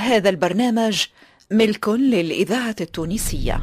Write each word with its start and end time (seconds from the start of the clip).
هذا 0.00 0.28
البرنامج 0.28 1.06
ملك 1.50 1.88
للإذاعة 1.88 2.76
التونسية. 2.80 3.60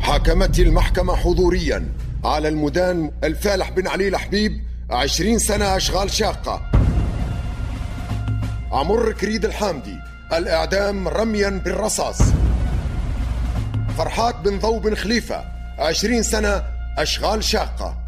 حاكمت 0.00 0.58
المحكمة 0.58 1.16
حضوريا 1.16 1.88
على 2.24 2.48
المدان 2.48 3.10
الفالح 3.24 3.70
بن 3.70 3.88
علي 3.88 4.08
الحبيب 4.08 4.52
عشرين 4.90 5.38
سنة 5.38 5.76
أشغال 5.76 6.10
شاقة. 6.10 6.70
عمر 8.72 9.12
كريد 9.12 9.44
الحامدي 9.44 9.98
الإعدام 10.32 11.08
رميا 11.08 11.50
بالرصاص. 11.64 12.18
فرحات 13.98 14.34
بن 14.44 14.58
ضو 14.58 14.78
بن 14.78 14.94
خليفة 14.94 15.44
عشرين 15.78 16.22
سنة 16.22 16.62
أشغال 16.98 17.44
شاقة. 17.44 18.04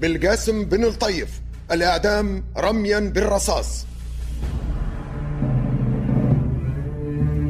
بالقاسم 0.00 0.64
بن 0.64 0.84
الطيف 0.84 1.45
الإعدام 1.72 2.44
رميا 2.58 3.00
بالرصاص. 3.00 3.86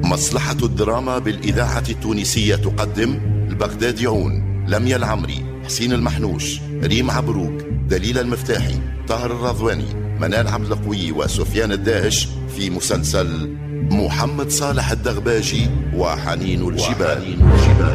مصلحة 0.05 0.57
الدراما 0.63 1.19
بالإذاعة 1.19 1.85
التونسية 1.89 2.57
تقدم 2.57 3.19
البغداديون 3.49 4.65
لميا 4.69 4.97
العمري 4.97 5.45
حسين 5.65 5.93
المحنوش 5.93 6.61
ريم 6.83 7.11
عبروك 7.11 7.63
دليل 7.89 8.19
المفتاحي 8.19 8.75
طاهر 9.09 9.31
الرضواني 9.33 10.17
منال 10.21 10.49
عبد 10.49 10.73
القوي 10.73 11.13
وسفيان 11.13 11.73
الداهش 11.73 12.29
في 12.57 12.71
مسلسل 12.71 13.57
محمد 13.91 14.51
صالح 14.51 14.91
الدغباجي 14.91 15.71
وحنين 15.95 16.69
الجبال. 16.69 17.39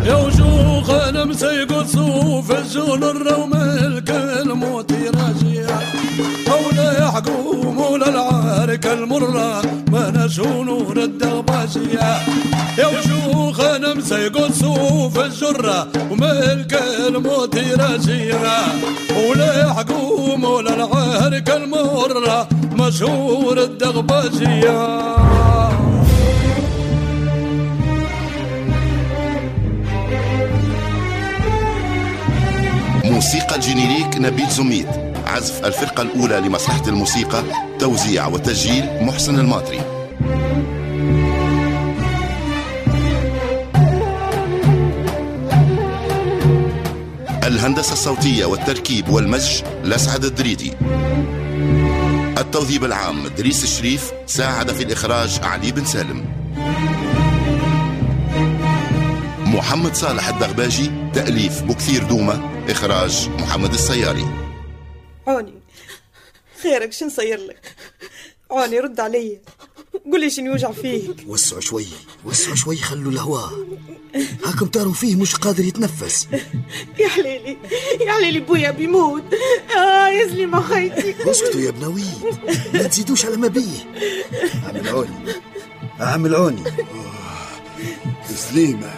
يا 0.06 0.16
وشوخ 0.16 0.90
أنا 0.90 1.26
مسيق 1.26 1.84
صوف 1.84 2.52
الجول 2.52 3.04
الروم 3.04 3.54
الكلموت 3.54 4.92
راجية 4.92 5.68
مولا 6.48 7.04
يحكم 7.08 7.78
ولا 7.78 8.10
العارك 8.10 8.86
المرة 8.86 9.62
ما 9.92 10.12
نشونور 10.16 10.98
الدغباجية 10.98 12.18
يا 12.78 12.88
وشوخ 12.88 13.60
أنا 13.60 13.94
مسيق 13.94 14.52
صوف 14.52 15.20
الجرة 15.20 15.88
وملك 16.12 16.84
الموت 17.08 17.58
راجية 17.58 18.36
ولا 19.30 19.68
يحكم 19.68 20.44
ولا 20.44 20.74
العارك 20.76 21.50
المرة 21.50 22.48
مشهور 22.74 23.58
الدغباجية 23.62 25.02
موسيقى 33.06 33.56
ال 33.56 33.62
générique 33.62 34.18
نبيل 34.18 34.50
زميد. 34.50 35.11
عزف 35.32 35.66
الفرقة 35.66 36.02
الأولى 36.02 36.40
لمصلحة 36.40 36.88
الموسيقى 36.88 37.44
توزيع 37.80 38.28
وتسجيل 38.28 38.86
محسن 39.02 39.40
الماطري. 39.40 39.82
الهندسة 47.44 47.94
الصوتية 47.94 48.46
والتركيب 48.46 49.10
والمزج 49.10 49.62
لسعد 49.84 50.26
الدريدي. 50.26 50.74
التوظيف 52.38 52.84
العام 52.84 53.28
دريس 53.38 53.64
الشريف 53.64 54.12
ساعد 54.26 54.72
في 54.72 54.84
الإخراج 54.84 55.40
علي 55.44 55.72
بن 55.72 55.86
سالم. 55.86 56.26
محمد 59.46 59.96
صالح 59.96 60.28
الدغباجي 60.28 60.92
تأليف 61.14 61.62
بكثير 61.62 62.04
دومة 62.04 62.42
إخراج 62.70 63.30
محمد 63.40 63.74
السياري. 63.74 64.51
عوني. 65.28 65.54
خيرك 66.64 66.94
شو 66.94 67.06
نصير 67.06 67.40
لك؟ 67.40 67.76
عوني 68.52 68.80
رد 68.80 69.00
علي 69.00 69.40
قولي 70.12 70.30
شنو 70.30 70.52
يوجع 70.52 70.72
فيك. 70.72 71.16
وسعوا 71.28 71.62
شوي 71.62 71.88
وسعوا 72.26 72.56
شوي 72.56 72.76
خلوا 72.76 73.12
الهواء 73.12 73.52
هاكم 74.46 74.66
تاروا 74.66 74.94
فيه 74.94 75.16
مش 75.16 75.36
قادر 75.36 75.64
يتنفس. 75.64 76.28
يا 77.00 77.08
حليلي 77.08 77.58
يا 78.02 78.12
حليلي 78.12 78.40
بويا 78.40 78.72
بيموت. 78.72 79.24
آه 79.78 80.08
يا 80.08 80.28
سليمة 80.28 80.62
خيتي 80.62 81.32
اسكتوا 81.32 81.62
يا 81.62 81.72
بناويد 81.72 82.38
ما 82.74 82.84
تزيدوش 82.84 83.26
على 83.26 83.38
ما 83.38 83.48
بيه. 83.48 83.80
عامل 84.66 84.88
عوني 84.88 85.34
عامل 86.00 86.36
عوني. 86.36 86.64
سليمة. 88.36 88.94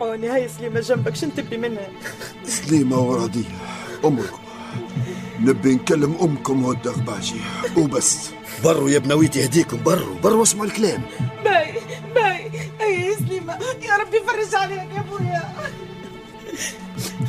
عوني 0.00 0.28
هاي 0.28 0.48
سليمة 0.48 0.80
جنبك 0.80 1.16
شن 1.16 1.34
تبي 1.34 1.56
منها؟ 1.56 1.88
سليمة 2.46 3.00
ورضية 3.00 3.71
أمكم. 4.04 4.38
نبي 5.40 5.74
نكلم 5.74 6.16
أمكم 6.22 6.64
والدغباجي 6.64 7.40
وبس. 7.76 8.30
بروا 8.64 8.90
يا 8.90 8.98
بنويت 8.98 9.36
يهديكم 9.36 9.82
بروا 9.82 10.16
بروا 10.22 10.40
واسمعوا 10.40 10.66
الكلام. 10.66 11.02
باهي 11.44 11.74
باهي. 12.14 12.50
أي 12.80 13.06
يا 13.06 13.16
سليمة 13.16 13.58
يا 13.82 13.96
ربي 13.96 14.18
فرج 14.26 14.54
عليك 14.54 14.88
يا 14.96 15.04
بويا 15.10 15.52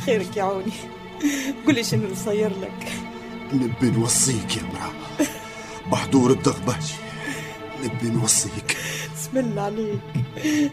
خيرك 0.06 0.36
يا 0.36 0.42
عوني. 0.42 0.72
قولي 1.66 1.84
شنو 1.84 2.04
اللي 2.04 2.16
صير 2.16 2.50
لك. 2.60 2.92
نبي 3.52 3.90
نوصيك 3.90 4.56
يا 4.56 4.62
مرا 4.62 4.92
بحضور 5.92 6.30
الدغباجي 6.30 6.94
نبي 7.84 8.08
نوصيك. 8.08 8.76
بسم 9.16 9.38
الله 9.38 9.62
عليك. 9.62 10.00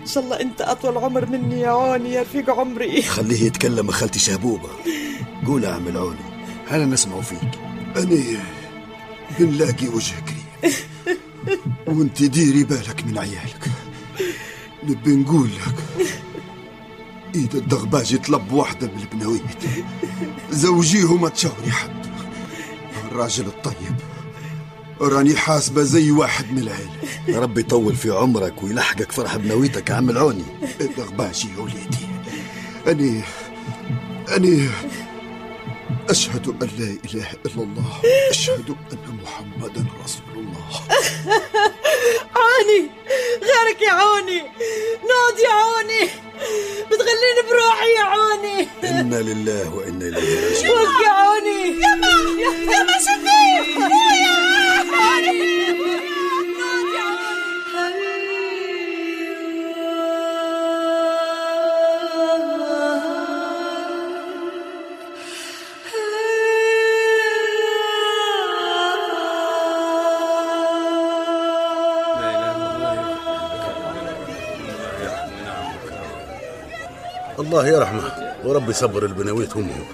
إن 0.02 0.06
شاء 0.06 0.24
الله 0.24 0.42
أنت 0.42 0.62
أطول 0.62 0.98
عمر 0.98 1.26
مني 1.26 1.62
يا 1.62 1.70
عوني 1.70 2.14
يا 2.14 2.22
رفيق 2.22 2.50
عمري. 2.50 3.02
خليه 3.02 3.44
يتكلم 3.44 3.92
خالتي 3.92 4.20
شهبوبة 4.20 4.70
قول 5.48 5.64
يا 5.64 5.70
عم 5.70 5.98
عوني 5.98 6.18
أنا 6.72 6.86
نسمع 6.86 7.22
فيك. 7.22 7.60
أنا 7.98 8.44
بنلاقي 9.40 9.88
وجه 9.88 10.14
كريم 10.20 10.78
وانت 11.98 12.24
ديري 12.24 12.64
بالك 12.64 13.06
من 13.06 13.18
عيالك. 13.18 13.68
نبي 14.84 15.16
نقول 15.16 15.50
لك. 15.50 16.08
ايد 17.36 17.56
الدغباجي 17.56 18.18
طلب 18.18 18.52
واحدة 18.52 18.88
من 18.88 19.02
البنويت 19.02 19.42
زوجيه 20.52 21.06
وما 21.06 21.30
تشاوري 21.30 21.72
حد. 21.72 22.06
الراجل 23.12 23.46
الطيب. 23.46 23.96
راني 25.02 25.36
حاسبة 25.36 25.84
زي 25.84 26.12
واحد 26.12 26.52
من 26.52 26.60
العيلة. 26.60 27.42
ربي 27.42 27.62
يطول 27.62 27.96
في 27.96 28.10
عمرك 28.12 28.64
ويلحقك 28.64 29.12
فرح 29.12 29.36
بنويتك 29.38 29.92
عم 29.92 30.10
العوني. 30.10 30.44
الدغباجي 30.82 31.48
يا 31.58 31.62
وليدي. 31.62 32.08
أني 32.88 33.22
أني 34.38 34.70
أشهد 36.12 36.48
أن 36.48 36.70
لا 36.80 36.98
إله 37.06 37.28
إلا 37.46 37.64
الله. 37.64 38.02
أشهد 38.30 38.70
أن 38.92 39.20
محمدا 39.24 39.86
رسول 40.04 40.34
الله. 40.36 40.68
عوني 42.38 42.82
غيرك 43.42 43.82
يا 43.82 43.92
عوني. 43.92 44.42
ناض 45.10 45.40
يا 45.40 45.50
عوني. 45.50 46.10
بتغليني 46.88 47.42
بروحي 47.50 47.92
يا 47.98 48.04
عوني. 48.04 48.68
إنا 48.84 49.16
لله 49.16 49.76
وإنا 49.76 50.06
إليه 50.08 50.50
راجعون. 50.50 51.04
يا 51.06 51.10
عوني. 51.10 51.62
يما 51.68 52.12
يما 52.76 52.98
شفيق. 53.08 54.11
الله 77.42 77.68
يرحمه 77.68 78.36
وربي 78.46 78.72
يصبر 78.72 79.06
البنويت 79.06 79.56
امهم 79.56 79.86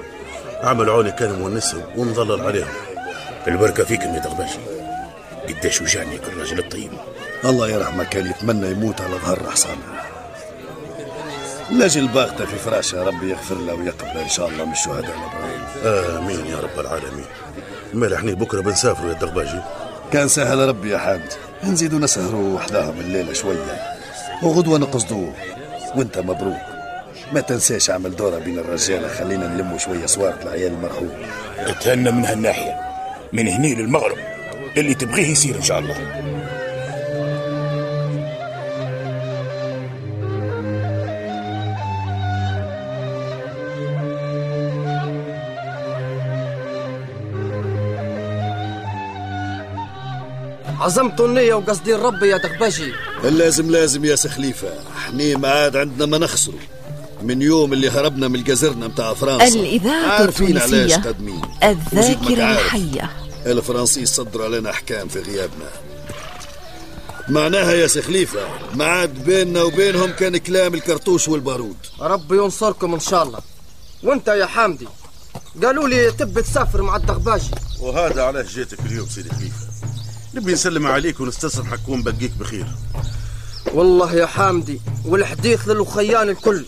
عمل 0.63 0.89
عوني 0.89 1.11
كان 1.11 1.39
مونسهم 1.39 1.83
ومضلل 1.97 2.41
عليهم. 2.41 2.67
البركة 3.47 3.83
فيكم 3.83 4.15
يا 4.15 4.19
دغباشي 4.19 4.59
قديش 5.47 5.81
وجعني 5.81 6.15
الراجل 6.15 6.59
الطيب. 6.59 6.91
الله 7.45 7.69
يرحمه 7.69 8.03
كان 8.03 8.27
يتمنى 8.27 8.71
يموت 8.71 9.01
على 9.01 9.15
ظهر 9.15 9.49
حصانه 9.49 9.77
لاجل 11.71 12.07
باغته 12.07 12.45
في 12.45 12.55
فراشها 12.55 13.03
ربي 13.03 13.29
يغفر 13.29 13.55
له 13.55 13.73
ويقبل 13.73 14.19
إن 14.19 14.29
شاء 14.29 14.47
الله 14.47 14.65
من 14.65 14.71
الشهداء 14.71 15.15
الابرار 15.17 16.17
آمين 16.17 16.45
يا 16.45 16.57
رب 16.57 16.79
العالمين. 16.79 17.25
مال 17.93 18.13
إحنا 18.13 18.31
بكرة 18.31 18.61
بنسافروا 18.61 19.09
يا 19.09 19.13
الدغباجي 19.13 19.61
كان 20.13 20.27
سهل 20.27 20.67
ربي 20.67 20.89
يا 20.89 20.97
حامد. 20.97 21.33
نزيدوا 21.63 21.99
نسهروا 21.99 22.55
وحداهم 22.55 22.99
الليلة 22.99 23.33
شوية. 23.33 23.95
وغدوة 24.43 24.77
نقصدوه. 24.77 25.33
وانت 25.95 26.17
مبروك. 26.17 26.76
ما 27.33 27.41
تنساش 27.41 27.89
اعمل 27.89 28.15
دورة 28.15 28.39
بين 28.39 28.59
الرجالة 28.59 29.07
خلينا 29.07 29.47
نلموا 29.47 29.77
شوية 29.77 30.05
صوارة 30.05 30.39
العيال 30.43 30.71
المرحوم. 30.73 31.11
اتهنى 31.57 32.11
من 32.11 32.25
هالناحية. 32.25 32.79
من 33.33 33.47
هني 33.47 33.75
للمغرب. 33.75 34.17
اللي 34.77 34.93
تبغيه 34.93 35.27
يصير 35.27 35.55
إن 35.55 35.61
شاء 35.61 35.79
الله. 35.79 36.23
عزمتوا 50.79 51.27
النية 51.27 51.53
وقصدين 51.53 51.95
ربي 51.95 52.27
يا 52.27 52.37
دغباجي 52.37 52.93
اللازم 53.23 53.71
لازم 53.71 54.05
يا 54.05 54.15
سخليفة 54.15 54.67
إحنا 54.97 55.37
ما 55.37 55.47
عاد 55.47 55.75
عندنا 55.75 56.05
ما 56.05 56.17
نخسروا 56.17 56.59
من 57.21 57.41
يوم 57.41 57.73
اللي 57.73 57.89
هربنا 57.89 58.27
من 58.27 58.35
الجزرنا 58.35 58.87
متاع 58.87 59.13
فرنسا. 59.13 59.59
الإذاعة 59.59 60.11
علاش 60.11 60.29
التونسية 60.29 60.95
قادمين 60.95 61.41
وزيد 61.63 61.77
ماك 61.93 61.93
الذاكرة. 61.93 62.51
الحية. 62.51 63.11
الفرنسيس 63.45 64.09
صدروا 64.09 64.45
علينا 64.45 64.69
أحكام 64.69 65.07
في 65.07 65.19
غيابنا. 65.19 65.69
معناها 67.29 67.71
يا 67.71 67.87
سخليفة 67.87 68.39
ما 68.75 68.85
عاد 68.85 69.23
بيننا 69.23 69.63
وبينهم 69.63 70.11
كان 70.11 70.37
كلام 70.37 70.73
الكرتوش 70.73 71.27
والبارود. 71.27 71.77
ربي 71.99 72.37
ينصركم 72.37 72.93
إن 72.93 72.99
شاء 72.99 73.23
الله. 73.23 73.39
وأنت 74.03 74.27
يا 74.27 74.45
حامدي 74.45 74.87
قالوا 75.63 75.87
لي 75.87 76.11
تبي 76.11 76.41
تسافر 76.41 76.81
مع 76.81 76.95
الدغباجي. 76.95 77.51
وهذا 77.79 78.23
علاش 78.23 78.53
جيتك 78.53 78.79
اليوم 78.85 79.07
سيدي 79.07 79.29
خليفة؟ 79.29 79.67
نبي 80.33 80.53
نسلم 80.53 80.87
عليك 80.87 81.19
ونستصلح 81.19 81.71
نكون 81.71 82.03
بقيك 82.03 82.31
بخير. 82.39 82.67
والله 83.73 84.13
يا 84.13 84.25
حامدي 84.25 84.81
والحديث 85.05 85.67
للخيان 85.67 86.29
الكل. 86.29 86.65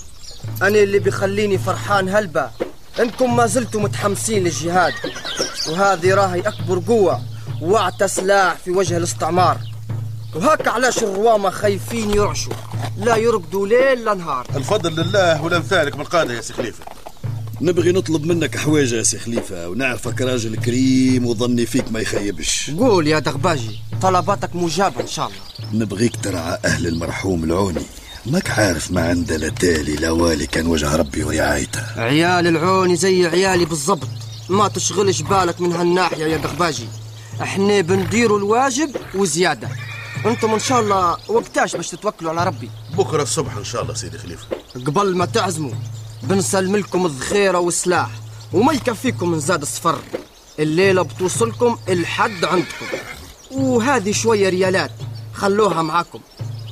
أنا 0.61 0.79
اللي 0.79 0.99
بيخليني 0.99 1.57
فرحان 1.57 2.09
هلبة 2.09 2.49
إنكم 2.99 3.35
ما 3.35 3.45
زلتم 3.45 3.83
متحمسين 3.83 4.43
للجهاد. 4.43 4.93
وهذه 5.69 6.13
راهي 6.13 6.39
أكبر 6.39 6.81
قوة. 6.87 7.21
واعتى 7.61 8.07
سلاح 8.07 8.55
في 8.65 8.71
وجه 8.71 8.97
الاستعمار. 8.97 9.57
وهاك 10.35 10.67
علاش 10.67 11.03
الروامة 11.03 11.49
خايفين 11.49 12.11
يرعشوا 12.11 12.53
لا 12.97 13.15
يرقدوا 13.15 13.67
ليل 13.67 14.05
لا 14.05 14.13
نهار. 14.13 14.47
الفضل 14.55 14.95
لله 14.95 15.43
والامثالك 15.43 15.97
بالقاده 15.97 16.33
يا 16.33 16.41
سي 16.41 16.53
خليفة. 16.53 16.83
نبغي 17.61 17.91
نطلب 17.91 18.25
منك 18.25 18.57
حوايج 18.57 18.93
يا 18.93 19.03
سي 19.03 19.19
خليفة 19.19 19.69
ونعرفك 19.69 20.21
راجل 20.21 20.55
كريم 20.55 21.25
وظني 21.25 21.65
فيك 21.65 21.91
ما 21.91 21.99
يخيبش. 21.99 22.71
قول 22.79 23.07
يا 23.07 23.19
دغباجي 23.19 23.79
طلباتك 24.01 24.55
مجابة 24.55 25.01
إن 25.01 25.07
شاء 25.07 25.27
الله. 25.27 25.83
نبغيك 25.83 26.15
ترعى 26.23 26.59
أهل 26.65 26.87
المرحوم 26.87 27.43
العوني. 27.43 27.85
ماك 28.25 28.49
عارف 28.49 28.91
ما 28.91 29.09
عنده 29.09 29.37
لا 29.37 29.49
تالي 29.49 29.95
لا 29.95 30.11
والي 30.11 30.47
كان 30.47 30.67
وجه 30.67 30.95
ربي 30.95 31.23
ورعايته. 31.23 31.81
عيال 31.97 32.47
العوني 32.47 32.95
زي 32.95 33.27
عيالي 33.27 33.65
بالضبط. 33.65 34.07
ما 34.49 34.67
تشغلش 34.67 35.21
بالك 35.21 35.61
من 35.61 35.73
هالناحية 35.73 36.25
يا 36.25 36.37
دغباجي. 36.37 36.87
إحنا 37.41 37.81
بنديروا 37.81 38.37
الواجب 38.37 38.95
وزيادة. 39.15 39.69
أنتم 40.25 40.51
إن 40.51 40.59
شاء 40.59 40.79
الله 40.79 41.17
وقتاش 41.27 41.75
باش 41.75 41.89
تتوكلوا 41.89 42.31
على 42.31 42.43
ربي؟ 42.43 42.69
بكرة 42.97 43.23
الصبح 43.23 43.57
إن 43.57 43.63
شاء 43.63 43.81
الله 43.81 43.93
سيدي 43.93 44.17
خليفة. 44.17 44.45
قبل 44.75 45.15
ما 45.15 45.25
تعزموا 45.25 45.73
بنسلم 46.23 46.75
لكم 46.75 47.05
الذخيرة 47.05 47.59
والسلاح 47.59 48.09
وما 48.53 48.73
يكفيكم 48.73 49.31
من 49.31 49.39
زاد 49.39 49.61
السفر. 49.61 49.99
الليلة 50.59 51.01
بتوصلكم 51.01 51.77
لحد 51.89 52.45
عندكم. 52.45 52.85
وهذه 53.51 54.11
شوية 54.11 54.49
ريالات 54.49 54.91
خلوها 55.33 55.81
معاكم. 55.81 56.19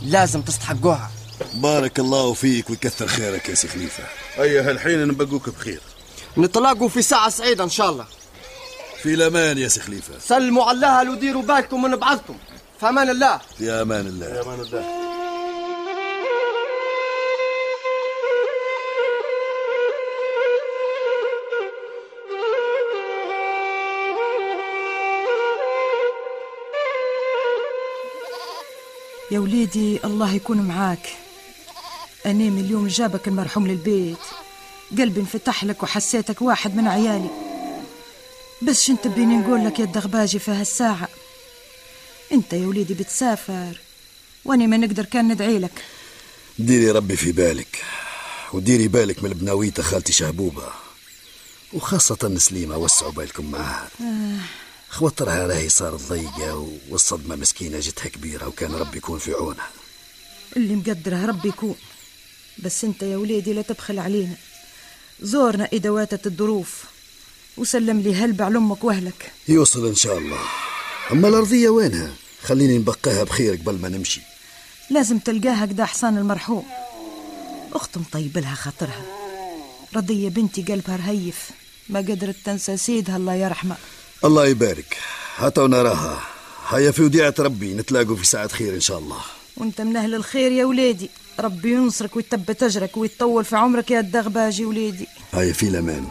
لازم 0.02 0.42
تستحقوها. 0.42 1.12
بارك 1.54 2.00
الله 2.00 2.34
فيك 2.34 2.70
ويكثر 2.70 3.08
خيرك 3.08 3.50
يا 3.50 3.56
سي 3.56 3.68
خليفة. 3.68 4.04
اي 4.40 4.60
هالحين 4.60 5.08
نبقوك 5.08 5.50
بخير. 5.50 5.82
نتلاقوا 6.38 6.90
في 6.90 7.02
ساعة 7.02 7.30
سعيدة 7.30 7.64
إن 7.64 7.70
شاء 7.70 7.90
الله. 7.90 8.06
في 9.04 9.14
الأمان 9.14 9.58
يا 9.58 9.68
سي 9.68 9.80
خليفة. 9.80 10.14
سلموا 10.20 10.64
على 10.64 10.78
الأهل 10.78 11.10
وديروا 11.10 11.42
بالكم 11.42 11.82
من 11.82 11.96
بعضكم. 11.96 12.38
في 12.80 12.90
أمان 12.90 13.10
الله. 13.10 13.40
في 13.58 13.72
أمان 13.72 14.08
الله. 14.08 14.28
يا 14.28 14.42
أمان 14.42 14.60
الله. 14.60 15.08
يا 29.32 29.40
وليدي 29.40 30.00
الله 30.06 30.34
يكون 30.34 30.58
معاك. 30.58 31.27
أنا 32.28 32.50
من 32.50 32.60
اليوم 32.60 32.88
جابك 32.88 33.28
المرحوم 33.28 33.68
للبيت. 33.68 34.18
قلبي 34.98 35.20
انفتح 35.22 35.64
لك 35.64 35.84
وحسيتك 35.84 36.42
واحد 36.42 36.76
من 36.76 36.88
عيالي. 36.88 37.30
بس 38.62 38.82
شنت 38.84 39.08
بيني 39.08 39.38
نقول 39.38 39.66
لك 39.66 39.80
يا 39.80 39.84
الدغباجي 39.86 40.40
في 40.40 40.52
هالساعة؟ 40.52 41.08
انت 42.32 42.54
يا 42.54 42.68
وليدي 42.68 42.94
بتسافر 42.94 43.80
واني 44.46 44.68
ما 44.68 44.78
نقدر 44.78 45.06
كان 45.06 45.28
ندعي 45.28 45.60
لك. 45.60 45.84
ديري 46.60 46.92
ربي 46.92 47.16
في 47.16 47.32
بالك 47.32 47.84
وديري 48.54 48.88
بالك 48.88 49.24
من 49.24 49.30
البناويته 49.30 49.84
خالتي 49.84 50.14
شهبوبة 50.14 50.68
وخاصة 51.74 52.38
سليمة 52.38 52.78
وسعوا 52.78 53.12
بالكم 53.12 53.52
معاها 53.52 53.90
خواطرها 54.90 55.48
راهي 55.48 55.70
صارت 55.70 56.02
ضيقة 56.02 56.70
والصدمة 56.90 57.36
مسكينة 57.36 57.80
جتها 57.80 58.10
كبيرة 58.10 58.48
وكان 58.48 58.76
ربي 58.76 58.98
يكون 58.98 59.20
في 59.20 59.34
عونها. 59.34 59.70
اللي 60.58 60.76
مقدره 60.76 61.26
ربي 61.26 61.50
يكون. 61.50 61.76
بس 62.60 62.84
انت 62.84 63.04
يا 63.04 63.18
وليدي 63.18 63.54
لا 63.54 63.62
تبخل 63.62 64.00
علينا. 64.00 64.36
زورنا 65.22 65.70
إذا 65.74 65.90
واتت 65.90 66.28
الظروف. 66.28 66.84
وسلم 67.58 68.00
لي 68.00 68.16
هلبة 68.16 68.50
لأمك 68.50 68.84
وأهلك 68.84 69.32
يوصل 69.48 69.88
إن 69.88 69.96
شاء 69.96 70.18
الله. 70.18 70.40
أما 71.12 71.28
الأرضية 71.28 71.70
وينها؟ 71.70 72.14
خليني 72.44 72.78
نبقاها 72.78 73.24
بخير 73.24 73.56
قبل 73.56 73.80
ما 73.80 73.90
نمشي. 73.90 74.22
لازم 74.90 75.20
تلقاها 75.20 75.66
كدا 75.66 75.86
حصان 75.86 76.18
المرحوم. 76.18 76.66
أخت 77.74 77.98
مطيب 77.98 78.38
لها 78.38 78.56
خاطرها. 78.56 79.06
رضية 79.96 80.30
بنتي 80.30 80.62
قلبها 80.62 80.96
رهيف. 80.96 81.50
ما 81.90 82.00
قدرت 82.00 82.36
تنسى 82.46 82.78
سيدها 82.78 83.18
الله 83.18 83.34
يرحمه. 83.34 83.76
الله 84.26 84.48
يبارك. 84.48 84.98
هاتوا 85.38 85.68
نراها 85.68 86.22
هيا 86.70 86.92
في 86.92 87.02
وديعة 87.02 87.34
ربي 87.40 87.74
نتلاقوا 87.74 88.16
في 88.16 88.26
ساعة 88.26 88.48
خير 88.48 88.76
إن 88.76 88.80
شاء 88.80 89.00
الله. 89.00 89.22
وانت 89.58 89.82
من 89.82 89.98
أهل 89.98 90.16
الخير 90.16 90.52
يا 90.52 90.66
وليدي. 90.66 91.10
ربي 91.40 91.74
ينصرك 91.74 92.16
ويثبت 92.16 92.64
أجرك 92.64 92.98
ويطول 92.98 93.46
في 93.46 93.56
عمرك 93.56 93.92
يا 93.92 94.00
الدغباجي 94.00 94.66
وليدي. 94.66 95.08
هيا 95.34 95.54
في 95.54 95.68
الأمان. 95.68 96.06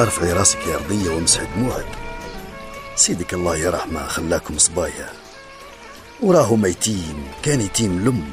أرفعي 0.00 0.32
راسك 0.32 0.58
يا 0.66 0.74
أرضية 0.74 1.10
وامسحي 1.10 1.46
دموعك. 1.56 1.86
سيدك 2.96 3.34
الله 3.34 3.56
يرحمه 3.56 4.06
خلاكم 4.06 4.58
صبايا. 4.58 5.08
وراه 6.22 6.56
ميتين 6.56 7.24
كان 7.42 7.60
يتيم 7.60 8.04
لم. 8.04 8.32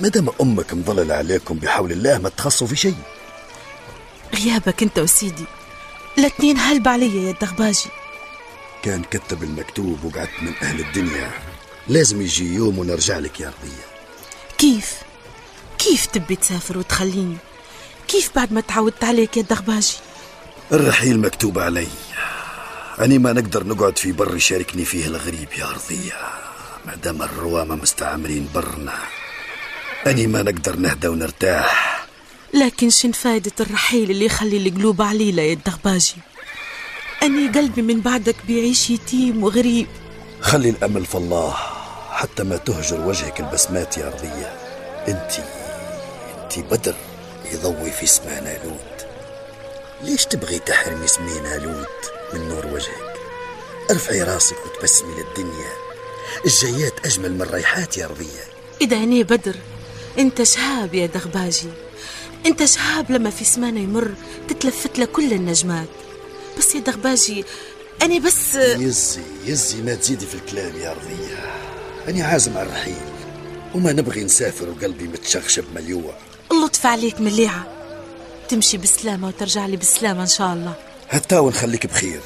مادام 0.00 0.28
أمك 0.40 0.74
مظللة 0.74 1.14
عليكم 1.14 1.54
بحول 1.58 1.92
الله 1.92 2.18
ما 2.18 2.28
تخصوا 2.28 2.66
في 2.66 2.76
شيء. 2.76 2.96
غيابك 4.34 4.82
أنت 4.82 4.98
وسيدي. 4.98 5.44
الاتنين 6.18 6.58
هلب 6.58 6.88
عليا 6.88 7.22
يا 7.22 7.30
الدغباجي 7.30 7.88
كان 8.82 9.02
كتب 9.02 9.42
المكتوب 9.42 10.04
وقعدت 10.04 10.42
من 10.42 10.52
أهل 10.62 10.80
الدنيا. 10.80 11.30
لازم 11.88 12.22
يجي 12.22 12.54
يوم 12.54 12.78
ونرجع 12.78 13.18
لك 13.18 13.40
يا 13.40 13.46
أرضية 13.46 13.84
كيف؟ 14.58 14.94
كيف 15.78 16.06
تبي 16.06 16.36
تسافر 16.36 16.78
وتخليني؟ 16.78 17.36
كيف 18.08 18.30
بعد 18.36 18.52
ما 18.52 18.60
تعودت 18.60 19.04
عليك 19.04 19.36
يا 19.36 19.42
الدغباجي 19.42 19.94
الرحيل 20.72 21.20
مكتوب 21.20 21.58
علي. 21.58 21.88
أني 23.00 23.18
ما 23.18 23.32
نقدر 23.32 23.66
نقعد 23.66 23.98
في 23.98 24.12
بر 24.12 24.36
يشاركني 24.36 24.84
فيه 24.84 25.06
الغريب 25.06 25.48
يا 25.58 25.64
أرضية 25.64 26.12
ما 26.86 26.94
دام 26.94 27.22
الروامة 27.22 27.74
مستعمرين 27.74 28.48
برنا. 28.54 28.98
أني 30.06 30.26
ما 30.26 30.42
نقدر 30.42 30.76
نهدى 30.76 31.08
ونرتاح. 31.08 32.06
لكن 32.54 32.90
شن 32.90 33.12
فايدة 33.12 33.52
الرحيل 33.60 34.10
اللي 34.10 34.24
يخلي 34.24 34.56
القلوب 34.68 35.02
عليلة 35.02 35.42
يا 35.42 35.52
الدغباجي 35.52 36.14
أني 37.22 37.48
قلبي 37.48 37.82
من 37.82 38.00
بعدك 38.00 38.36
بيعيش 38.46 38.90
يتيم 38.90 39.44
وغريب. 39.44 39.86
خلي 40.40 40.70
الأمل 40.70 41.06
في 41.06 41.14
الله 41.14 41.56
حتى 42.10 42.42
ما 42.42 42.56
تهجر 42.56 43.00
وجهك 43.00 43.40
البسمات 43.40 43.98
يا 43.98 44.06
أرضية 44.06 44.54
أنت 45.08 45.32
أنت 46.42 46.58
بدر 46.58 46.94
يضوي 47.52 47.90
في 47.90 48.06
سمانا 48.06 48.58
لود 48.64 49.10
ليش 50.02 50.24
تبغي 50.24 50.58
تحرمي 50.58 51.06
سمينا 51.06 51.56
لود 51.56 51.86
من 52.34 52.48
نور 52.48 52.66
وجهك؟ 52.66 53.14
ارفعي 53.90 54.22
راسك 54.22 54.56
وتبسمي 54.66 55.14
للدنيا. 55.14 55.72
الجيات 56.46 57.06
أجمل 57.06 57.32
من 57.34 57.42
الريحات 57.42 57.96
يا 57.98 58.04
أرضية 58.06 58.44
إذا 58.80 58.96
أنا 58.96 59.22
بدر 59.22 59.56
أنت 60.20 60.42
شهاب 60.42 60.94
يا 60.94 61.06
دغباجي. 61.06 61.70
أنت 62.46 62.64
شهاب 62.64 63.10
لما 63.10 63.30
في 63.30 63.44
سمانة 63.44 63.80
يمر 63.80 64.14
تتلفت 64.48 64.98
له 64.98 65.04
كل 65.04 65.32
النجمات. 65.32 65.88
بس 66.58 66.74
يا 66.74 66.80
دغباجي 66.80 67.44
أنا 68.02 68.18
بس 68.18 68.54
يزي 68.54 69.20
يزي 69.44 69.82
ما 69.82 69.94
تزيدي 69.94 70.26
في 70.26 70.34
الكلام 70.34 70.76
يا 70.80 70.90
أرضية 70.90 71.54
أنا 72.08 72.24
عازم 72.24 72.58
على 72.58 72.66
الرحيل. 72.66 73.02
وما 73.74 73.92
نبغي 73.92 74.24
نسافر 74.24 74.68
وقلبي 74.68 75.04
متشخشب 75.04 75.64
مليوع. 75.74 76.14
اللطف 76.52 76.86
عليك 76.86 77.20
مليعة. 77.20 77.66
تمشي 78.48 78.76
بسلامة 78.76 79.28
وترجع 79.28 79.66
لي 79.66 79.76
بسلامة 79.76 80.22
إن 80.22 80.26
شاء 80.26 80.52
الله. 80.52 80.74
حتى 81.08 81.38
ونخليك 81.38 81.86
بخير. 81.86 82.20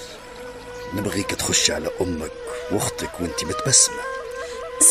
نبغيك 0.94 1.30
تخش 1.30 1.70
على 1.70 1.90
أمك 2.00 2.32
وأختك 2.72 3.20
وانت 3.20 3.44
متبسمة. 3.44 4.00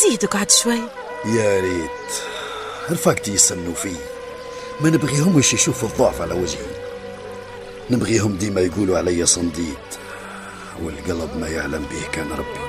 زيد 0.03 0.25
قعد 0.25 0.51
شوي. 0.51 0.79
يا 1.25 1.59
ريت. 1.59 2.32
رفاقتي 2.91 3.33
يسمنوا 3.33 3.73
فيه 3.73 3.95
ما 4.81 4.89
نبغيهمش 4.89 5.53
يشوفوا 5.53 5.89
الضعف 5.89 6.21
على 6.21 6.33
وجهي. 6.33 6.65
نبغيهم 7.89 8.37
ديما 8.37 8.61
يقولوا 8.61 8.97
علي 8.97 9.25
صنديد. 9.25 9.77
والقلب 10.83 11.37
ما 11.37 11.47
يعلم 11.47 11.85
به 11.91 12.07
كان 12.11 12.31
ربي. 12.31 12.59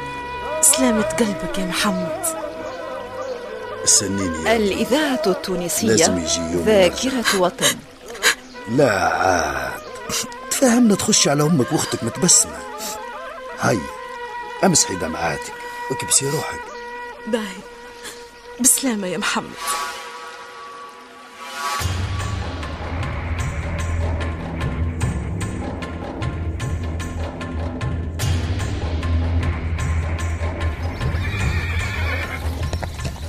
سلامة 0.60 1.02
قلبك 1.02 1.58
يا 1.58 1.64
محمد. 1.64 2.24
استنيني 3.84 4.56
الإذاعة 4.56 5.22
التونسية 5.26 5.86
لازم 5.86 6.18
يجي 6.18 6.40
يوم 6.40 6.64
ذاكرة 6.66 7.40
وطن. 7.40 7.76
لا 8.76 9.08
عاد. 9.08 9.80
تفهمنا 10.50 10.94
تخش 10.94 11.28
على 11.28 11.42
أمك 11.42 11.72
وأختك 11.72 12.04
متبسمة. 12.04 12.58
هاي 13.60 13.78
امسحي 14.64 14.94
دمعاتك 14.94 15.52
وكبسي 15.90 16.30
روحك. 16.30 16.60
باهي. 17.26 17.62
بسلامة 18.60 19.06
يا 19.06 19.18
محمد. 19.18 19.50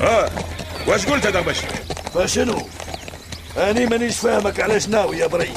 آه 0.02 0.30
واش 0.88 1.06
قلت 1.06 1.26
يا 1.26 1.30
دغباج 1.30 1.58
فشنو؟ 2.14 2.68
أني 3.58 3.86
مانيش 3.86 4.18
فاهمك 4.18 4.60
علاش 4.60 4.88
ناوي 4.88 5.18
يا 5.18 5.28
بري؟ 5.28 5.54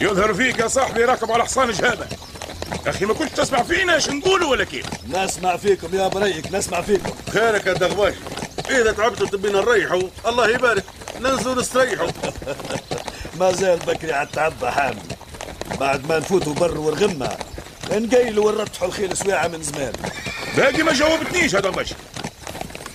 يظهر 0.00 0.34
فيك 0.34 0.58
يا 0.58 0.68
صاحبي 0.68 1.04
راكب 1.04 1.32
على 1.32 1.44
حصان 1.44 1.70
جهابة. 1.70 2.06
أخي 2.86 3.04
ما 3.04 3.14
كنتش 3.14 3.32
تسمع 3.32 3.62
فينا 3.62 3.94
إيش 3.94 4.08
نقولوا 4.10 4.50
ولا 4.50 4.64
كيف؟ 4.64 4.86
نسمع 5.10 5.56
فيكم 5.56 5.88
يا 5.96 6.08
بريك 6.08 6.52
نسمع 6.52 6.80
فيكم. 6.80 7.10
خيرك 7.32 7.66
يا 7.66 7.72
دغباج. 7.72 8.14
إذا 8.70 8.92
تعبتوا 8.92 9.26
تبينا 9.26 9.60
نريحوا 9.60 10.02
الله 10.26 10.48
يبارك. 10.50 10.84
ننزلوا 11.20 11.54
نستريحوا 11.54 12.08
ما 13.40 13.52
زال 13.52 13.78
بكري 13.78 14.12
على 14.12 14.26
التعب 14.26 14.64
حامي. 14.64 15.02
بعد 15.80 16.08
ما 16.08 16.18
نفوتوا 16.18 16.54
بر 16.54 16.78
والغمة 16.78 17.36
نقيلوا 17.92 18.50
ونرتحوا 18.50 18.88
الخيل 18.88 19.16
سويعة 19.16 19.48
من 19.48 19.62
زمان. 19.62 19.92
باقي 20.56 20.82
ما 20.82 20.92
جاوبتنيش 20.92 21.52
يا 21.52 21.60
دغبش 21.60 21.94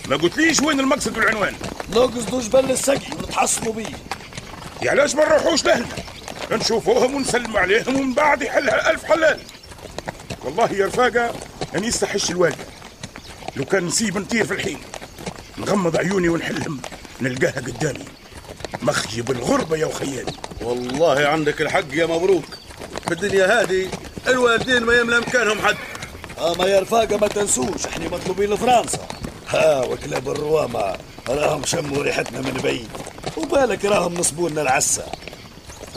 ما 0.10 0.18
قلتليش 0.18 0.60
وين 0.60 0.80
المقصد 0.80 1.18
والعنوان. 1.18 1.56
نقصدوا 1.90 2.42
جبل 2.42 2.72
السقي 2.72 3.12
ونتحصنوا 3.18 3.74
بيه. 3.74 3.86
يا 4.82 4.92
علاش 4.92 5.16
ما 5.16 5.26
نروحوش 5.26 5.66
لهنا 5.66 5.86
نشوفوهم 6.52 7.16
ونسلم 7.16 7.58
عليهم 7.58 7.96
ومن 7.96 8.14
بعد 8.14 8.42
يحلها 8.42 8.92
ألف 8.92 9.06
حلال. 9.06 9.40
والله 10.44 10.72
يا 10.72 10.86
رفاقة 10.88 11.34
أنا 11.76 11.88
يستحش 11.88 12.32
الواقع. 12.32 12.66
لو 13.56 13.66
كان 13.66 13.86
نسيب 13.86 14.18
نطير 14.18 14.46
في 14.46 14.54
الحين 14.54 14.80
نغمض 15.58 15.98
عيوني 15.98 16.30
ونحلم 16.30 16.82
نلقاها 17.22 17.62
قدامي. 17.62 18.06
مخجي 18.82 19.22
بالغربة 19.22 19.78
يا 19.78 19.86
وخيالي. 19.86 20.34
والله 20.62 21.28
عندك 21.28 21.62
الحق 21.62 21.94
يا 21.94 22.06
مبروك. 22.06 22.46
في 23.08 23.12
الدنيا 23.14 23.62
هذه 23.62 23.90
الوالدين 24.28 24.84
ما 24.84 24.94
يملى 24.94 25.20
مكانهم 25.20 25.60
حد. 25.62 25.78
أما 26.38 26.66
يا 26.66 26.80
رفاقة 26.80 27.18
ما 27.18 27.28
تنسوش 27.28 27.86
إحنا 27.86 28.08
مطلوبين 28.08 28.50
لفرنسا. 28.50 29.08
ها 29.50 29.86
وكلاب 29.86 30.30
الروامة 30.30 30.98
راهم 31.30 31.66
شموا 31.66 32.04
ريحتنا 32.04 32.42
من 32.42 32.60
بعيد. 32.64 32.90
وبالك 33.38 33.86
راهم 33.86 34.14
نصبوا 34.14 34.50
لنا 34.50 34.62
العسة 34.62 35.06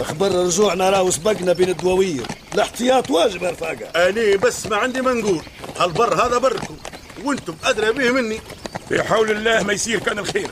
أخبار 0.00 0.32
رجوعنا 0.32 0.90
راهو 0.90 1.10
سبقنا 1.10 1.52
بين 1.52 1.68
الدواوير. 1.68 2.26
الاحتياط 2.54 3.10
واجب 3.10 3.42
يا 3.42 3.50
رفاقة 3.50 4.08
أني 4.08 4.36
بس 4.36 4.66
ما 4.66 4.76
عندي 4.76 5.00
ما 5.02 5.12
نقول 5.12 5.42
هالبر 5.78 6.14
هذا 6.26 6.38
بركم 6.38 6.76
وأنتم 7.24 7.54
أدرى 7.64 7.92
به 7.92 8.10
مني. 8.10 8.40
في 8.88 9.02
حول 9.02 9.30
الله 9.30 9.62
ما 9.62 9.72
يصير 9.72 9.98
كان 9.98 10.18
الخير. 10.18 10.50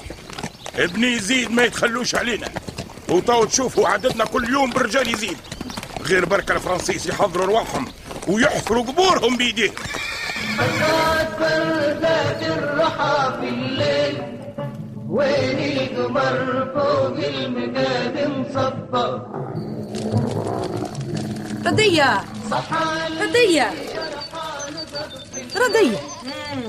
ابني 0.77 1.13
يزيد 1.13 1.51
ما 1.51 1.65
يتخلوش 1.65 2.15
علينا. 2.15 2.49
وطاو 3.09 3.45
تشوفوا 3.45 3.89
عددنا 3.89 4.25
كل 4.25 4.49
يوم 4.49 4.71
بالرجال 4.71 5.15
يزيد. 5.15 5.37
غير 6.03 6.25
بركة 6.25 6.55
الفرنسيس 6.55 7.07
يحضروا 7.07 7.47
رواحهم 7.47 7.93
ويحفروا 8.29 8.83
قبورهم 8.83 9.37
بيديهم. 9.37 9.75
بردات 11.41 12.43
الرحى 12.43 13.41
في 13.41 13.49
الليل. 13.49 14.17
وين 15.09 15.59
القمر 15.59 16.71
فوق 16.75 17.19
المقاد 17.29 18.17
مصبر 18.29 19.27
ردية. 21.67 22.25
ردية. 23.21 23.73
ردية. 25.57 25.99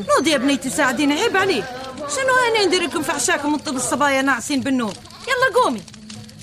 نوضي 0.09 0.31
يا 0.31 0.37
بنيتي 0.37 0.69
ساعديني 0.69 1.21
عيب 1.21 1.37
عليك. 1.37 1.65
شنو 1.97 2.33
أنا 2.49 2.65
ندير 2.65 2.81
لكم 2.81 3.01
في 3.01 3.11
عشاكم 3.11 3.51
من 3.51 3.57
طب 3.57 3.75
الصبايا 3.75 4.21
ناعسين 4.21 4.61
بالنوم؟ 4.61 4.93
يلا 5.27 5.63
قومي. 5.63 5.81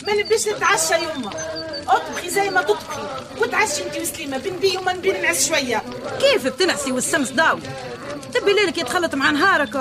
ما 0.07 0.13
نبيش 0.13 0.49
نتعشى 0.49 0.95
يما 0.95 1.31
أطبخي 1.89 2.31
زي 2.31 2.51
ما 2.51 2.63
تطبخي. 2.63 3.03
وتعشي 3.41 3.83
انت 3.85 3.97
وسليمه 3.97 4.39
بنبي 4.39 4.77
وما 4.77 4.93
نبي 4.93 5.13
ننعس 5.13 5.49
شوية. 5.49 5.83
كيف 6.21 6.47
بتنعسي 6.47 6.93
والشمس 6.93 7.31
داوي؟ 7.31 7.61
تبي 8.35 8.53
ليلك 8.53 8.79
يتخلط 8.79 9.15
مع 9.15 9.31
نهارك. 9.31 9.73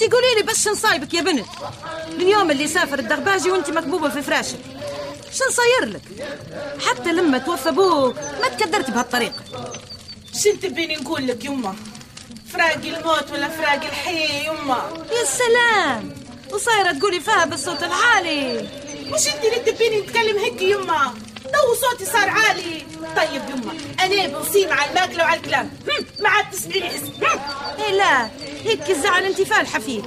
تقولي 0.00 0.34
لي 0.36 0.42
بس 0.42 0.68
نصايبك 0.68 1.14
يا 1.14 1.20
بنت؟ 1.22 1.46
اليوم 2.08 2.50
اللي 2.50 2.68
سافر 2.68 2.98
الدغباجي 2.98 3.50
وانت 3.50 3.70
مكبوبة 3.70 4.08
في 4.08 4.22
فراشك 4.22 4.58
شو 5.32 5.44
نصير 5.48 5.88
لك؟ 5.94 6.02
حتى 6.88 7.12
لما 7.12 7.38
توفى 7.38 7.68
أبوك 7.68 8.16
ما 8.42 8.48
تكدرت 8.48 8.90
بهالطريقة. 8.90 9.42
شن 10.44 10.60
تبيني 10.60 10.96
نقول 10.96 11.26
لك 11.26 11.44
يما 11.44 11.74
فراقي 12.52 12.96
الموت 12.98 13.30
ولا 13.32 13.48
فراقي 13.48 13.88
الحياة 13.88 14.52
يما 14.52 15.04
يا 15.10 15.24
سلام! 15.24 16.14
وصايرة 16.52 16.92
تقولي 16.92 17.20
فيها 17.20 17.44
بالصوت 17.44 17.82
العالي. 17.82 18.68
مش 19.06 19.28
أنت 19.28 19.44
اللي 19.44 19.72
تبيني 19.72 20.00
نتكلم 20.00 20.38
هيك 20.38 20.62
يما 20.62 21.14
تو 21.54 21.74
صوتي 21.74 22.04
صار 22.04 22.28
عالي. 22.28 22.82
طيب 23.16 23.42
يما 23.50 23.72
أنا 24.00 24.26
بنصيم 24.26 24.72
على 24.72 24.90
الماكله 24.90 25.24
وعلى 25.24 25.40
الكلام. 25.40 25.70
ما 26.20 26.28
عاد 26.28 26.50
تسمعيني 26.50 26.94
اسم. 26.94 27.12
إيه 27.78 27.92
لا 27.92 28.28
هيك 28.64 28.90
الزعل 28.90 29.24
انت 29.24 29.42
فالحة 29.42 29.78
فيه. 29.78 30.02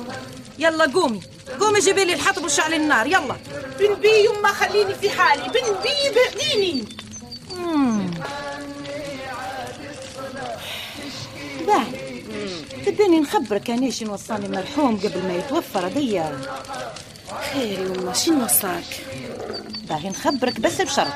يلا 0.60 0.86
قومي. 0.86 1.22
قومي 1.60 1.80
جيبي 1.80 2.06
لي 2.06 2.14
الحطب 2.14 2.46
وشعلي 2.46 2.76
النار. 2.76 3.08
يلا. 3.08 3.38
بنبي 3.80 4.26
يما 4.26 4.48
خليني 4.48 4.96
في 4.96 5.10
حالي. 5.10 5.44
بنبي 5.44 6.16
بعديني. 6.16 6.86
مم. 7.56 8.12
باهي 11.68 12.22
تبيني 12.86 13.20
نخبرك 13.20 13.70
أنا 13.70 13.92
شنو 13.92 14.14
وصاني 14.14 14.46
المرحوم 14.46 14.98
قبل 14.98 15.24
ما 15.28 15.34
يتوفى 15.36 15.80
رضية 15.80 16.40
خير 17.54 17.80
يما 17.80 18.14
شنو 18.14 18.46
وصاك؟ 18.46 18.84
باهي 19.90 20.10
نخبرك 20.10 20.60
بس 20.60 20.82
بشرط. 20.82 21.14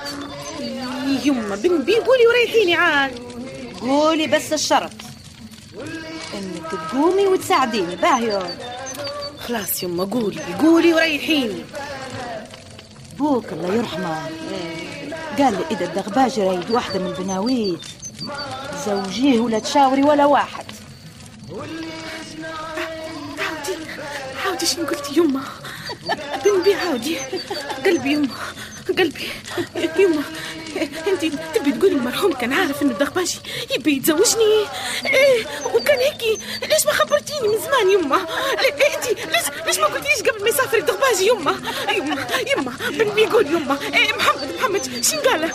يما 1.25 1.55
بنبي 1.55 1.95
قولي 1.95 2.27
وريحيني 2.27 2.75
عاد. 2.75 3.19
قولي 3.81 4.27
بس 4.27 4.53
الشرط. 4.53 4.91
إنك 6.33 6.71
تقومي 6.71 7.27
وتساعديني. 7.27 7.95
باهي 7.95 8.39
خلاص 9.47 9.83
يما 9.83 10.03
قولي. 10.03 10.39
قولي 10.61 10.93
وريحيني 10.93 11.65
بوك 13.17 13.45
الله 13.53 13.75
يرحمه. 13.75 14.29
قال 15.37 15.53
لي 15.53 15.65
إذا 15.71 15.85
الدغباجي 15.85 16.43
رايد 16.43 16.71
واحدة 16.71 16.99
من 16.99 17.07
البناويت 17.07 17.85
زوجيه 18.85 19.39
ولا 19.39 19.59
تشاوري 19.59 20.03
ولا 20.03 20.25
واحد. 20.25 20.65
عاودي 23.39 23.75
عاودي 24.45 24.65
شنو 24.65 24.85
قلتي 24.85 25.19
يما؟ 25.19 25.41
بنبي 26.45 26.73
عاودي 26.73 27.17
قلبي 27.85 28.11
يما 28.11 28.27
قلبي. 28.87 29.29
يما 29.97 30.23
انت 31.07 31.25
تبي 31.55 31.71
تقولي 31.71 31.95
المرحوم 31.95 32.33
كان 32.33 32.53
عارف 32.53 32.81
إن 32.81 32.89
الدغباجي 32.89 33.39
يبي 33.75 33.97
يتزوجني؟ 33.97 34.65
إيه 35.05 35.45
وكان 35.73 35.99
هيك 35.99 36.39
ليش 36.69 36.85
ما 36.85 36.91
خبرتيني 36.91 37.47
من 37.47 37.57
زمان 37.59 37.89
يما؟ 37.91 38.17
انت 38.95 39.07
ليش 39.07 39.65
ليش 39.65 39.79
ما 39.79 39.85
قلتيش 39.85 40.29
قبل 40.29 40.43
ما 40.43 40.49
يسافر 40.49 40.77
الدغباجي 40.77 41.27
يما؟ 41.27 41.61
يما 41.91 42.27
يما 42.57 42.73
بنبي 42.89 43.21
يقول 43.21 43.47
يما؟ 43.47 43.77
إيه 43.93 44.13
محمد 44.13 44.55
محمد 44.59 45.03
شن 45.03 45.17
قال 45.17 45.51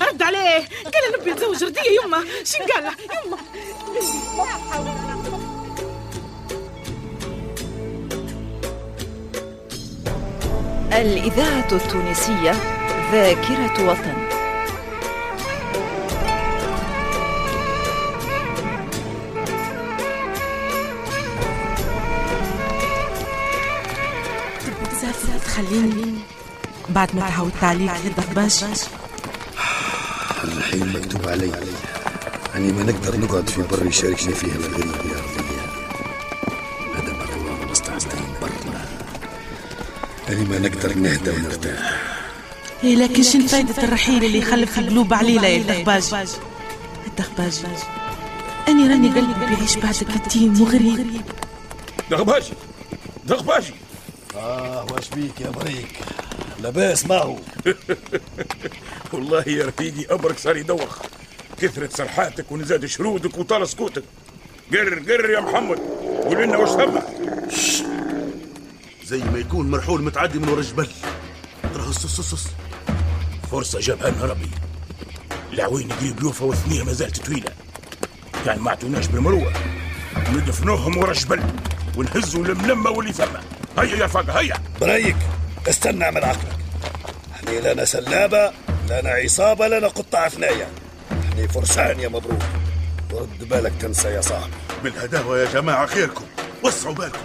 رد 0.00 0.22
عليه. 0.22 0.68
قال 0.84 1.20
نبي 1.20 1.30
نتزوج 1.30 1.64
ردية 1.64 2.00
يما. 2.04 2.24
شن 2.44 2.64
قال 2.72 2.92
يما. 3.26 3.38
الإذاعة 10.92 11.68
التونسية 11.72 12.52
ذاكرة 13.12 13.90
وطن. 13.90 14.28
تخليني 25.44 26.14
بعد 26.88 27.16
ما 27.16 27.30
تعودت 27.30 27.64
عليك 27.64 27.90
يا 27.90 28.12
دغباش 28.16 28.64
الحين 30.44 30.92
مكتوب 30.92 31.28
علي. 31.28 31.52
أني 32.56 32.72
ما 32.72 32.82
نقدر 32.82 33.16
نقعد 33.16 33.50
في 33.50 33.62
بر 33.62 33.86
يشاركني 33.86 34.34
فيها 34.34 34.54
الغريب 34.54 34.86
يا 34.86 34.92
رضية 34.92 35.27
أني 40.28 40.44
ما 40.44 40.58
نقدر 40.58 40.94
نهدى 40.94 41.30
ونرتاح. 41.30 42.02
إيه 42.84 42.96
لكن 42.96 43.22
شن 43.22 43.46
فايدة 43.46 43.82
الرحيل 43.82 44.24
اللي 44.24 44.38
يخلف 44.38 44.78
القلوب 44.78 45.14
عليلة 45.14 45.46
يا 45.48 45.56
الدغباجي 45.56 46.06
الدغباجي 47.06 47.56
أني 48.68 48.88
راني 48.88 49.08
قلبي 49.08 49.46
بيعيش 49.46 49.76
بعدك 49.76 50.16
يتيم 50.16 50.60
وغريب. 50.60 51.20
دغباجي 52.10 52.52
دغباجي 53.26 53.74
آه 54.36 54.86
واش 54.92 55.08
بيك 55.08 55.40
يا 55.40 55.50
بريك؟ 55.50 55.98
لاباس 56.62 57.06
ما 57.06 57.18
هو 57.18 57.36
والله 59.12 59.44
يا 59.48 59.66
رفيقي 59.66 60.14
أمرك 60.14 60.38
صار 60.38 60.56
يدوخ. 60.56 60.98
كثر 61.60 61.88
سرحانك 61.92 62.52
وزاد 62.52 62.86
شرودك 62.86 63.38
وطال 63.38 63.68
سكوتك. 63.68 64.02
قر 64.72 64.94
قر 65.08 65.30
يا 65.30 65.40
محمد. 65.40 65.78
قول 66.24 66.42
لنا 66.42 66.56
وش 66.58 66.68
همك 66.68 67.04
زي 69.08 69.18
ما 69.18 69.38
يكون 69.38 69.70
مرحول 69.70 70.02
متعدي 70.02 70.38
من 70.38 70.48
ورا 70.48 70.60
الجبل 70.60 70.88
ترى 71.74 71.92
صص 71.92 72.06
صص 72.06 72.34
صص 72.34 72.46
فرصة 73.50 73.80
جابها 73.80 74.10
لنا 74.10 74.24
ربي 74.24 74.50
العوين 75.52 75.92
قريب 75.92 76.22
يوفى 76.22 76.44
والثنية 76.44 76.82
ما 76.82 76.92
زالت 76.92 77.26
طويلة. 77.26 77.50
كان 78.44 78.58
ما 78.58 78.70
عتوناش 78.70 79.06
بالمروة. 79.06 79.52
ندفنوهم 80.32 80.98
ورا 80.98 81.10
الجبل 81.10 81.42
ونهزوا 81.96 82.44
الملمة 82.44 82.90
واللي 82.90 83.12
ثم 83.12 83.24
هيا 83.78 83.96
يا 83.96 84.04
رفاقة 84.04 84.40
هيا. 84.40 84.54
بريك. 84.80 85.16
استنى 85.68 86.04
اعمل 86.04 86.24
عقلك. 86.24 86.56
إحنا 87.34 87.72
لنا 87.72 87.84
سلابة 87.84 88.52
لنا 88.90 89.10
عصابة 89.10 89.68
لنا 89.68 89.88
قطع 89.88 90.28
ثنايا 90.28 90.68
إحنا 91.22 91.46
فرسان 91.46 92.00
يا 92.00 92.08
مبروك. 92.08 92.42
ورد 93.12 93.48
بالك 93.48 93.72
تنسى 93.80 94.08
يا 94.08 94.20
صاحبي. 94.20 94.52
بالهداوة 94.84 95.38
يا 95.38 95.52
جماعة 95.52 95.86
خيركم. 95.86 96.24
وسعوا 96.64 96.94
بالكم. 96.94 97.18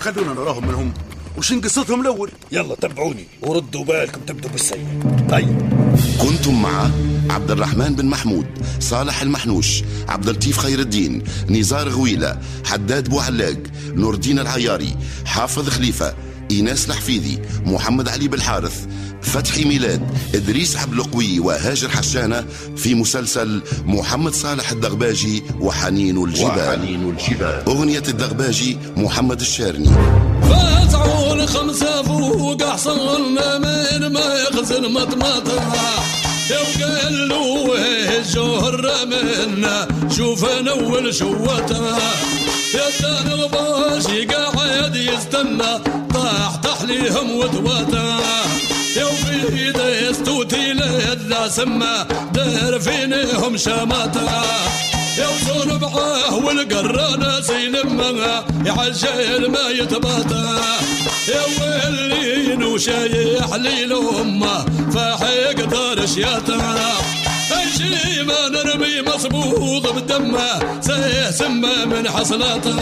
خلونا 0.00 0.32
نراهم 0.32 0.68
منهم. 0.68 0.94
وش 1.38 1.52
قصتهم 1.52 2.00
الأول؟ 2.00 2.30
يلا 2.52 2.74
تبعوني 2.74 3.24
وردوا 3.42 3.84
بالكم 3.84 4.20
تبدوا 4.20 4.50
بالسيء 4.50 4.86
طيب. 5.30 5.72
كنتم 6.20 6.62
مع 6.62 6.90
عبد 7.30 7.50
الرحمن 7.50 7.94
بن 7.94 8.06
محمود 8.06 8.46
صالح 8.80 9.22
المحنوش 9.22 9.82
عبد 10.08 10.28
اللطيف 10.28 10.58
خير 10.58 10.80
الدين 10.80 11.22
نزار 11.50 11.88
غويلة 11.88 12.38
حداد 12.64 13.08
بوعلاق 13.08 13.56
نور 13.86 14.14
الدين 14.14 14.38
العياري 14.38 14.96
حافظ 15.24 15.68
خليفة 15.68 16.14
إيناس 16.50 16.88
الحفيظي 16.88 17.38
محمد 17.66 18.08
علي 18.08 18.28
بالحارث 18.28 18.86
فتحي 19.22 19.64
ميلاد 19.64 20.02
إدريس 20.34 20.76
عبد 20.76 20.92
القوي 20.92 21.40
وهاجر 21.40 21.88
حشانة 21.88 22.44
في 22.76 22.94
مسلسل 22.94 23.62
محمد 23.84 24.34
صالح 24.34 24.70
الدغباجي 24.70 25.42
وحنين 25.60 26.24
الجبال, 26.24 26.78
وحنين 26.78 27.08
الجبال. 27.10 27.62
أغنية 27.68 28.02
الدغباجي 28.08 28.78
محمد 28.96 29.40
الشارني. 29.40 29.90
خمسة 31.54 32.02
فوق 32.02 32.62
حصلنا 32.62 33.58
من 33.58 34.12
ما 34.12 34.34
يخزن 34.34 34.92
مطمطة. 34.92 35.56
وقال 36.50 37.28
له 37.28 37.74
الجهر 38.18 39.06
منا 39.06 39.88
شوف 40.16 40.44
اول 40.44 41.14
شوته. 41.14 41.84
يا 42.74 42.86
دان 43.00 43.28
الباشي 43.32 44.24
قاعد 44.24 44.96
يستنى 44.96 45.72
طاح 46.14 46.56
تحليهم 46.56 47.36
وتواته. 47.36 48.20
يا 48.96 49.04
وفي 49.04 49.72
دستوتي 49.72 50.72
لذا 50.72 51.48
سما 51.48 52.06
دار 52.32 52.80
فينهم 52.80 53.56
شماته. 53.56 54.28
يا 55.18 55.28
وصون 55.28 55.78
بعاه 55.78 56.34
والقرانة 56.34 57.40
سيلمها 57.40 58.44
يعجل 58.66 59.50
ما 59.50 59.68
يتباطى. 59.68 60.60
يا 61.28 61.42
ويلين 61.60 62.62
وشايح 62.62 63.54
لي 63.54 63.84
الأمة. 63.84 64.64
فاحق 64.94 65.64
دار 65.64 66.06
شياتا 66.06 67.23
شي 67.76 68.22
ما 68.22 68.48
نرمي 68.48 69.02
مصبوغ 69.14 69.92
بدمه 69.92 70.80
سيه 70.80 71.30
سمه 71.30 71.84
من 71.84 72.08
حصلاته. 72.08 72.76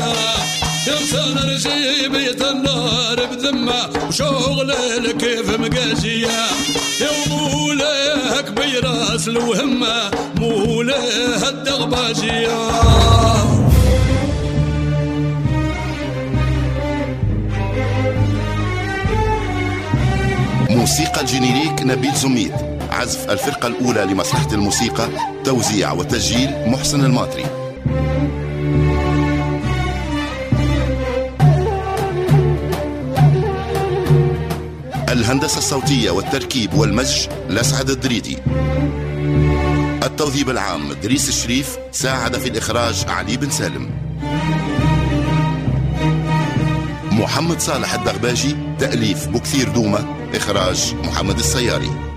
يا 0.86 0.94
مسان 1.02 1.36
رجي 1.48 2.08
بيت 2.08 2.42
النار 2.42 3.26
بذمه 3.26 3.88
وشغل 4.08 4.72
كيف 5.12 5.58
مقاشيه 5.60 6.28
يا 7.00 7.10
مولاه 7.28 8.40
كبير 8.40 9.14
اصل 9.14 9.36
وهمه 9.38 10.10
مولاه 10.36 11.48
الدغباجيه 11.48 12.72
موسيقى 20.70 21.20
ال 21.20 21.26
générique 21.26 21.82
نبيل 21.82 22.14
زميد. 22.14 22.71
عزف 22.92 23.30
الفرقة 23.30 23.66
الأولى 23.66 24.04
لمصلحة 24.04 24.52
الموسيقى 24.52 25.08
توزيع 25.44 25.92
وتسجيل 25.92 26.50
محسن 26.66 27.04
الماطري. 27.04 27.44
الهندسة 35.08 35.58
الصوتية 35.58 36.10
والتركيب 36.10 36.74
والمزج 36.74 37.28
لسعد 37.48 37.90
الدريدي. 37.90 38.38
التوظيف 40.02 40.50
العام 40.50 40.92
دريس 40.92 41.28
الشريف 41.28 41.78
ساعد 41.92 42.36
في 42.36 42.48
الإخراج 42.48 43.04
علي 43.08 43.36
بن 43.36 43.50
سالم. 43.50 43.90
محمد 47.12 47.60
صالح 47.60 47.94
الدغباجي 47.94 48.56
تأليف 48.78 49.28
بكثير 49.28 49.68
دومة 49.68 50.06
إخراج 50.34 50.94
محمد 51.04 51.38
السياري. 51.38 52.11